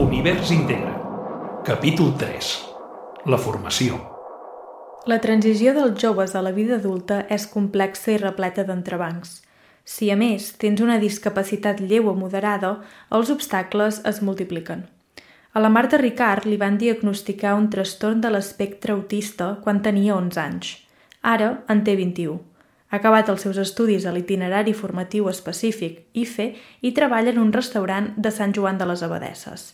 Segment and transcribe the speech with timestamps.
[0.00, 1.60] Univers Integra.
[1.62, 2.46] Capítol 3.
[3.28, 3.98] La formació.
[5.04, 9.34] La transició dels joves a la vida adulta és complexa i repleta d'entrebancs.
[9.84, 12.70] Si, a més, tens una discapacitat lleu o moderada,
[13.12, 14.86] els obstacles es multipliquen.
[15.52, 20.40] A la Marta Ricard li van diagnosticar un trastorn de l'espectre autista quan tenia 11
[20.40, 20.70] anys.
[21.20, 22.38] Ara en té 21.
[22.88, 26.48] Ha acabat els seus estudis a l'itinerari formatiu específic, IFE,
[26.80, 29.68] i treballa en un restaurant de Sant Joan de les Abadesses.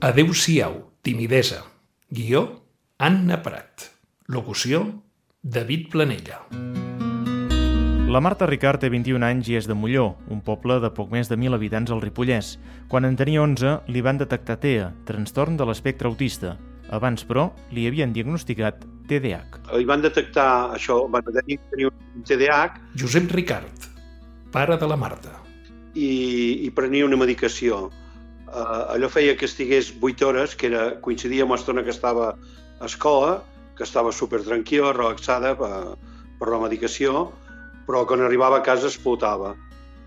[0.00, 1.64] Adeu-siau, timidesa.
[2.10, 2.62] Guió,
[2.98, 3.90] Anna Prat.
[4.26, 5.02] Locució,
[5.42, 6.44] David Planella.
[8.08, 11.28] La Marta Ricard té 21 anys i és de Molló, un poble de poc més
[11.28, 12.54] de 1.000 habitants al Ripollès.
[12.88, 16.54] Quan en tenia 11, li van detectar TEA, trastorn de l'espectre autista.
[16.88, 19.60] Abans, però, li havien diagnosticat TDAH.
[19.76, 23.90] Li van detectar això, van tenia un TDAH Josep Ricard,
[24.52, 25.47] pare de la Marta.
[25.94, 26.10] I,
[26.66, 27.88] i prenia una medicació.
[28.48, 32.86] Uh, allò feia que estigués 8 hores, que era, coincidia amb l'estona que estava a
[32.88, 33.42] escola,
[33.76, 35.72] que estava super tranquil·la, relaxada per,
[36.40, 37.28] per la medicació,
[37.86, 39.54] però quan arribava a casa explotava.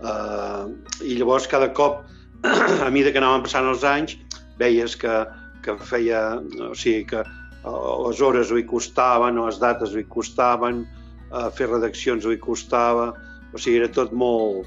[0.02, 0.74] Uh,
[1.06, 2.02] I llavors cada cop,
[2.42, 4.16] a mesura que anaven passant els anys,
[4.58, 5.14] veies que,
[5.62, 6.22] que feia,
[6.68, 10.82] o sigui, que uh, les hores li costaven, o les dates li costaven,
[11.30, 13.12] uh, fer redaccions li costava,
[13.52, 14.66] o sigui, era tot molt...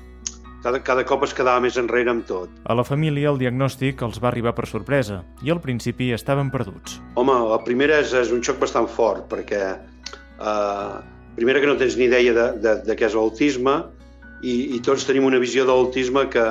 [0.66, 2.49] Cada, cada cop es quedava més enrere amb tot.
[2.66, 6.95] A la família el diagnòstic els va arribar per sorpresa i al principi estaven perduts.
[7.22, 10.95] Home, la primera és, és un xoc bastant fort, perquè eh,
[11.38, 13.75] primera que no tens ni idea de, de, de què és l'autisme
[14.41, 16.47] i, i tots tenim una visió de l'autisme que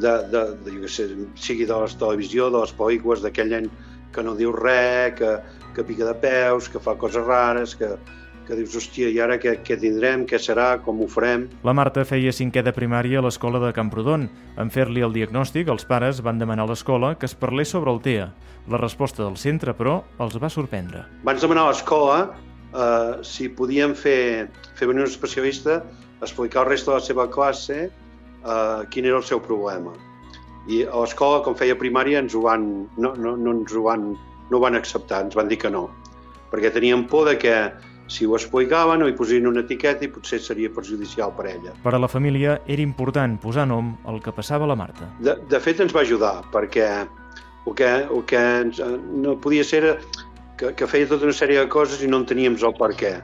[0.00, 3.68] de, de, de, jo sé, sigui de la televisió, de les pel·lícules, d'aquell nen
[4.16, 5.34] que no diu res, que,
[5.76, 7.98] que pica de peus, que fa coses rares, que,
[8.48, 11.44] que dius, hòstia, i ara què, què tindrem, què serà, com ho farem?
[11.68, 14.24] La Marta feia cinquè de primària a l'escola de Camprodon.
[14.56, 18.00] En fer-li el diagnòstic, els pares van demanar a l'escola que es parlés sobre el
[18.00, 18.30] TEA.
[18.72, 21.04] La resposta del centre, però, els va sorprendre.
[21.28, 24.48] Vaig demanar a l'escola eh, si podíem fer,
[24.80, 25.82] fer venir un especialista
[26.22, 29.92] explicar al resta de la seva classe eh, quin era el seu problema.
[30.68, 32.64] I a l'escola, com feia primària, ens ho van,
[32.96, 34.10] no, no, no ens ho van,
[34.48, 35.86] no ho van acceptar, ens van dir que no,
[36.52, 37.54] perquè tenien por de que
[38.08, 41.74] si ho explicaven o hi posien una etiqueta i potser seria perjudicial per ella.
[41.84, 45.10] Per a la família era important posar nom al que passava a la Marta.
[45.20, 46.88] De, de fet, ens va ajudar, perquè
[47.68, 49.94] el que, el que ens, eh, no podia ser era
[50.58, 53.14] que, que feia tota una sèrie de coses i no en teníem el per què.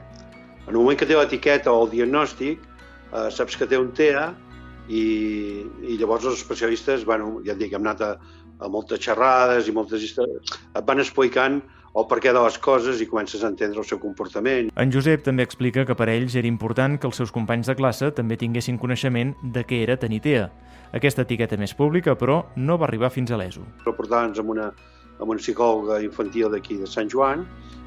[0.65, 4.29] En el moment que té l'etiqueta o el diagnòstic, eh, saps que té un TEA
[4.87, 5.03] i,
[5.81, 8.11] i llavors els especialistes, bueno, ja et dic, hem anat a,
[8.61, 11.61] a moltes xerrades i moltes històries, et van explicant
[11.95, 14.71] el perquè de les coses i comences a entendre el seu comportament.
[14.75, 17.75] En Josep també explica que per a ells era important que els seus companys de
[17.79, 20.49] classe també tinguessin coneixement de què era tenir TEA.
[20.95, 23.63] Aquesta etiqueta més pública, però, no va arribar fins a l'ESO.
[23.85, 24.69] Reportàvem amb una,
[25.19, 27.45] amb una psicòloga infantil d'aquí de Sant Joan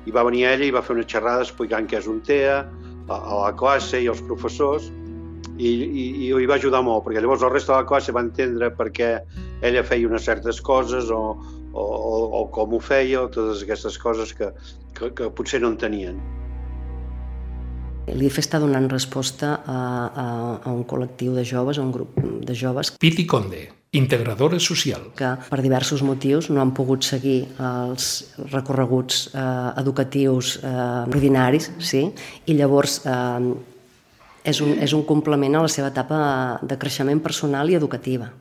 [0.08, 2.62] i va venir ella i va fer una xerrada explicant què és un TEA,
[3.08, 4.88] a, a la classe i als professors
[5.58, 8.22] i, i, i li va ajudar molt, perquè llavors el reste de la classe va
[8.24, 9.10] entendre per què
[9.66, 11.22] ella feia unes certes coses o,
[11.72, 14.52] o, o, o com ho feia, o totes aquestes coses que,
[14.96, 16.18] que, que potser no entenien.
[18.08, 20.28] L'IFE està donant resposta a, a,
[20.64, 25.10] a un col·lectiu de joves, a un grup de joves Piti Conde, integradora social.
[25.16, 29.46] que per diversos motius no han pogut seguir els recorreguts eh,
[29.80, 32.06] educatius eh, ordinaris, sí?
[32.46, 33.48] i llavors eh,
[34.44, 38.32] és, un, és un complement a la seva etapa de creixement personal i educativa.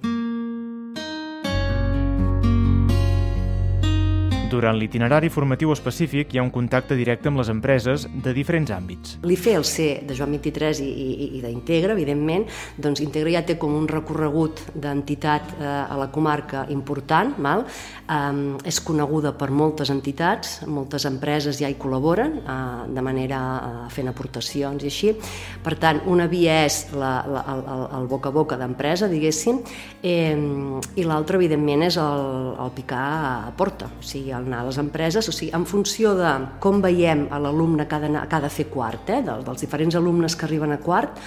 [4.58, 9.18] Durant l'itinerari formatiu específic hi ha un contacte directe amb les empreses de diferents àmbits.
[9.22, 12.48] L'IFE, el C de Joan 23 i, i, i d'Integra, evidentment,
[12.82, 17.68] doncs Integra ja té com un recorregut d'entitat eh, a la comarca important, val?
[18.08, 22.58] Um, és coneguda per moltes entitats, moltes empreses ja hi col·laboren, eh,
[22.98, 25.14] de manera eh, fent aportacions i així.
[25.62, 29.62] Per tant, una via és la, la, el, el boca a boca d'empresa, diguéssim,
[30.02, 30.34] eh,
[30.98, 32.28] i l'altra, evidentment, és el,
[32.66, 36.16] el picar a porta, o sigui, el anar a les empreses, o sigui, en funció
[36.18, 36.32] de
[36.64, 40.36] com veiem a l'alumne que, que ha de fer quart, eh, dels, dels diferents alumnes
[40.36, 41.20] que arriben a quart,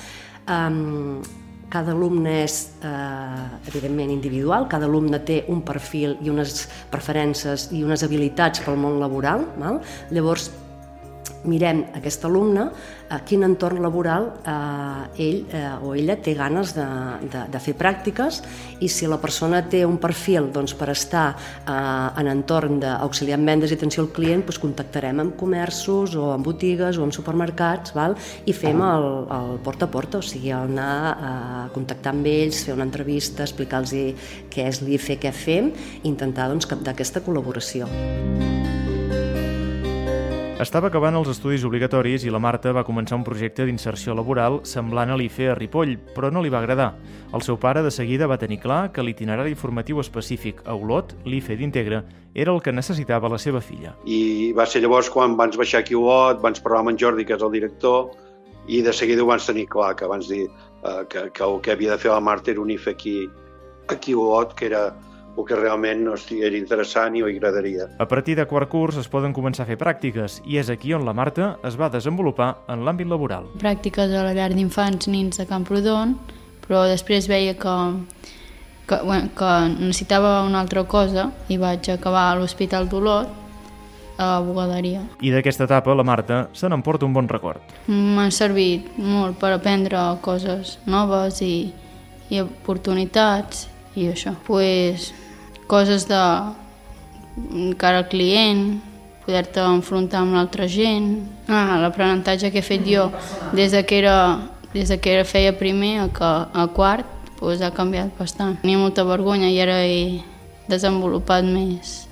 [0.49, 1.39] eh,
[1.71, 7.85] cada alumne és, eh, evidentment, individual, cada alumne té un perfil i unes preferències i
[7.87, 9.47] unes habilitats pel món laboral.
[9.57, 9.79] Val?
[10.11, 10.51] Llavors,
[11.45, 12.67] mirem aquest alumne
[13.11, 16.87] a quin entorn laboral eh, ell eh, o ella té ganes de,
[17.33, 18.41] de, de fer pràctiques
[18.85, 23.47] i si la persona té un perfil doncs, per estar eh, en entorn d'auxiliar en
[23.49, 27.97] vendes i atenció al client, doncs contactarem amb comerços o amb botigues o amb supermercats
[27.97, 28.17] val?
[28.47, 31.33] i fem el, el porta a porta, o sigui, anar a
[31.75, 33.95] contactar amb ells, fer una entrevista, explicar-los
[34.53, 35.73] què és l'IFE, què fem,
[36.03, 37.89] i intentar doncs, captar aquesta col·laboració.
[40.61, 45.09] Estava acabant els estudis obligatoris i la Marta va començar un projecte d'inserció laboral semblant
[45.09, 46.91] a l'IFE a Ripoll, però no li va agradar.
[47.33, 51.57] El seu pare de seguida va tenir clar que l'itinerari formatiu específic a Olot, l'IFE
[51.57, 52.03] d'Integra,
[52.35, 53.95] era el que necessitava la seva filla.
[54.05, 57.25] I va ser llavors quan vans baixar aquí a Olot, vans parlar amb en Jordi,
[57.25, 58.11] que és el director,
[58.69, 61.73] i de seguida ho vans tenir clar, que abans dir eh, que, que el que
[61.73, 63.17] havia de fer la Marta era un IFE aquí,
[63.89, 64.91] aquí a Olot, que era
[65.37, 67.89] o que realment no era interessant i ho agradaria.
[67.99, 71.07] A partir de quart curs es poden començar a fer pràctiques i és aquí on
[71.07, 73.49] la Marta es va desenvolupar en l'àmbit laboral.
[73.61, 76.17] Pràctiques a la llar d'infants nins de Camprodon,
[76.67, 77.77] però després veia que,
[78.87, 83.39] que, bueno, que necessitava una altra cosa i vaig acabar a l'Hospital d'Olot
[84.21, 85.07] a la bugaderia.
[85.25, 87.63] I d'aquesta etapa la Marta se n'emporta un bon record.
[87.89, 91.71] M'ha servit molt per aprendre coses noves i,
[92.29, 94.35] i oportunitats i això.
[94.47, 95.11] Pues,
[95.71, 96.21] coses de
[97.79, 98.81] cara al client,
[99.27, 101.15] poder-te enfrontar amb l'altra gent.
[101.47, 103.11] Ah, l'aprenentatge que he fet jo
[103.55, 107.07] des de que era, des de que era feia primer a, que, a quart
[107.39, 108.59] pues, ha canviat bastant.
[108.65, 110.21] Tenia molta vergonya i ara he
[110.71, 112.10] desenvolupat més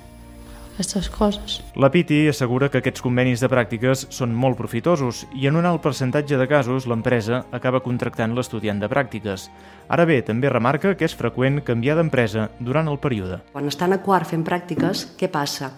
[0.78, 1.58] aquestes coses.
[1.74, 5.82] La Piti assegura que aquests convenis de pràctiques són molt profitosos i en un alt
[5.82, 9.48] percentatge de casos l'empresa acaba contractant l'estudiant de pràctiques.
[9.90, 13.42] Ara bé, també remarca que és freqüent canviar d'empresa durant el període.
[13.50, 15.74] Quan estan a quart fent pràctiques, què passa?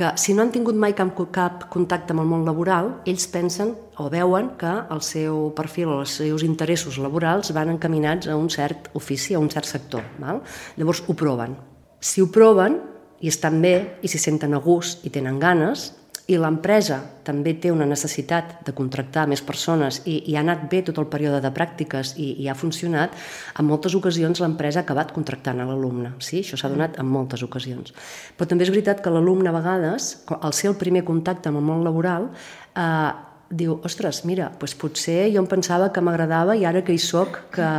[0.00, 3.74] que si no han tingut mai cap, cap contacte amb el món laboral, ells pensen
[4.00, 8.48] o veuen que el seu perfil o els seus interessos laborals van encaminats a un
[8.48, 10.06] cert ofici, a un cert sector.
[10.22, 10.40] Val?
[10.78, 11.58] Llavors ho proven.
[12.00, 12.78] Si ho proven,
[13.20, 15.90] i estan bé i s'hi senten a gust i tenen ganes,
[16.30, 20.82] i l'empresa també té una necessitat de contractar més persones i, i ha anat bé
[20.86, 23.16] tot el període de pràctiques i, i ha funcionat,
[23.58, 26.14] en moltes ocasions l'empresa ha acabat contractant a l'alumne.
[26.22, 27.94] Sí, això s'ha donat en moltes ocasions.
[28.38, 31.66] Però també és veritat que l'alumne a vegades, al ser el primer contacte amb el
[31.66, 32.30] món laboral,
[32.78, 33.10] eh,
[33.50, 37.40] diu, ostres, mira, doncs potser jo em pensava que m'agradava i ara que hi sóc,
[37.56, 37.70] que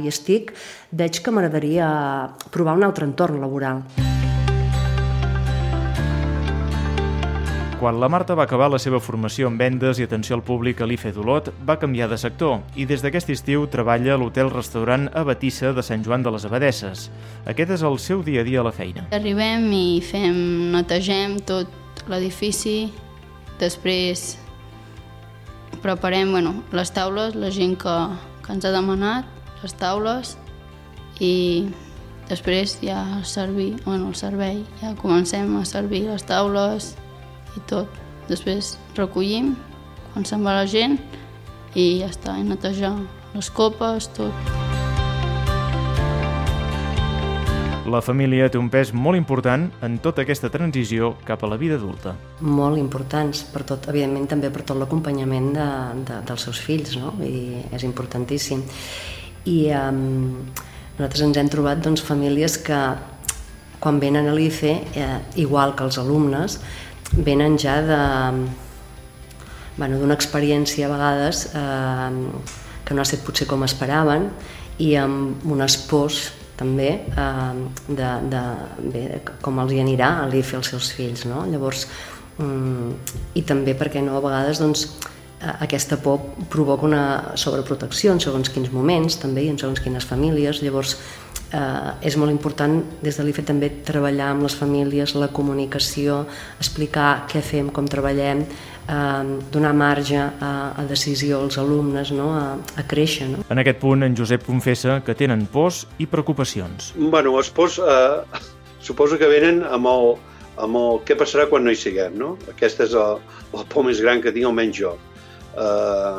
[0.00, 0.54] hi estic,
[0.96, 1.90] veig que m'agradaria
[2.54, 3.84] provar un altre entorn laboral.
[7.78, 10.86] Quan la Marta va acabar la seva formació en vendes i atenció al públic a
[10.90, 15.84] l'IFE d'Olot, va canviar de sector i des d'aquest estiu treballa a l'hotel-restaurant Abatissa de
[15.86, 17.04] Sant Joan de les Abadesses.
[17.46, 19.06] Aquest és el seu dia a dia a la feina.
[19.14, 20.42] Arribem i fem,
[20.74, 22.90] netegem tot l'edifici,
[23.62, 24.34] després
[25.78, 27.98] preparem bueno, les taules, la gent que,
[28.42, 29.30] que ens ha demanat,
[29.62, 30.34] les taules,
[31.22, 31.68] i
[32.26, 36.96] després ja servir, bueno, el servei, ja comencem a servir les taules,
[37.58, 38.00] i tot.
[38.28, 39.54] Després recollim
[40.12, 40.98] quan se'n va la gent
[41.74, 42.94] i ja està, i netejar
[43.34, 44.68] les copes, tot.
[47.88, 51.78] La família té un pes molt important en tota aquesta transició cap a la vida
[51.80, 52.12] adulta.
[52.44, 55.68] Molt importants, per tot, evidentment també per tot l'acompanyament de,
[56.08, 57.14] de, dels seus fills, no?
[57.24, 58.64] I és importantíssim.
[59.48, 60.02] I um,
[60.98, 62.82] nosaltres ens hem trobat doncs, famílies que
[63.78, 65.08] quan venen a l'IFE, eh,
[65.40, 66.58] igual que els alumnes,
[67.16, 68.00] venen ja de
[69.78, 72.10] bueno, d'una experiència a vegades eh,
[72.84, 74.28] que no ha estat potser com esperaven
[74.82, 76.20] i amb un espòs
[76.58, 77.58] també eh,
[77.88, 78.42] de, de,
[78.92, 79.04] bé,
[79.44, 81.24] com els hi anirà a l'IFE als seus fills.
[81.30, 81.44] No?
[81.50, 81.86] Llavors,
[82.42, 84.88] mm, I també, perquè no, a vegades doncs,
[85.40, 87.02] aquesta por provoca una
[87.38, 90.62] sobreprotecció en segons quins moments també i en segons quines famílies.
[90.64, 90.96] Llavors,
[91.52, 96.24] eh, és molt important des de l'IFE també treballar amb les famílies, la comunicació,
[96.58, 98.44] explicar què fem, com treballem,
[98.88, 102.32] eh, donar marge a, a decisió als alumnes, no?
[102.34, 103.28] a, a créixer.
[103.32, 103.44] No?
[103.48, 106.94] En aquest punt, en Josep confessa que tenen pors i preocupacions.
[106.98, 108.42] Bueno, els pors eh,
[108.80, 110.16] suposo que venen amb el,
[110.58, 112.36] amb el què passarà quan no hi siguem, no?
[112.50, 113.20] Aquest és el,
[113.54, 114.96] el por més gran que tinc, almenys jo.
[115.58, 116.18] Eh,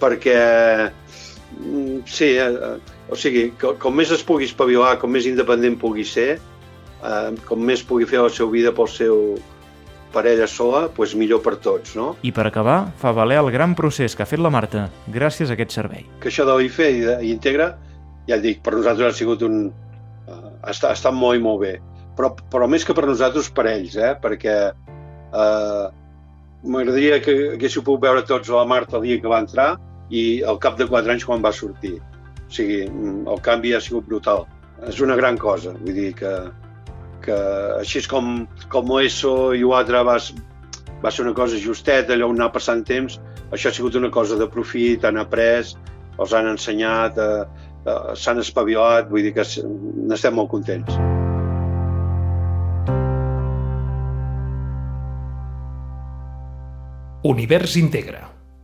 [0.00, 0.40] perquè,
[1.58, 2.76] mm, sí, eh,
[3.10, 6.38] o sigui, com més es pugui espavilar, com més independent pugui ser,
[7.02, 9.34] eh, com més pugui fer la seva vida pel seu
[10.14, 12.12] parella sola, doncs millor per tots, no?
[12.22, 15.56] I per acabar, fa valer el gran procés que ha fet la Marta gràcies a
[15.58, 16.06] aquest servei.
[16.22, 17.72] Que això de l'IFE i, i Integra,
[18.28, 19.66] ja dic, per nosaltres ha sigut un...
[20.30, 21.74] Ha, estat, ha estat molt i molt bé.
[22.16, 24.14] Però, però més que per nosaltres, per ells, eh?
[24.22, 25.90] Perquè uh,
[26.64, 29.74] m'agradaria que haguéssiu pogut veure tots la Marta el dia que va entrar
[30.10, 31.98] i al cap de quatre anys quan va sortir.
[32.44, 34.44] O sigui, el canvi ha sigut brutal.
[34.88, 36.32] És una gran cosa, vull dir que,
[37.24, 37.38] que
[37.78, 40.32] així com, com ESO i l'altre vas,
[41.04, 43.18] va ser una cosa justeta, allò anar passant temps,
[43.50, 45.74] això ha sigut una cosa de profit, han après,
[46.18, 51.13] els han ensenyat, eh, eh, s'han espavilat, vull dir que n'estem molt contents.
[57.34, 58.20] Univers Integra,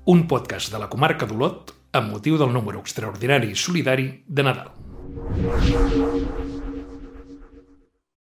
[0.06, 4.70] un podcast de la comarca d'Olot amb motiu del número extraordinari i solidari de Nadal.